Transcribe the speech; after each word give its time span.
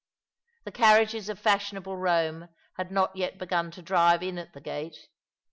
The 0.63 0.71
carriages 0.71 1.29
of 1.29 1.37
fashion 1.37 1.77
able 1.77 1.95
Rome 1.95 2.49
had 2.73 2.89
not 2.91 3.15
yet 3.15 3.37
begun 3.37 3.69
to 3.69 3.83
drive 3.83 4.23
in 4.23 4.39
at 4.39 4.53
^the 4.53 4.63
gate. 4.63 5.09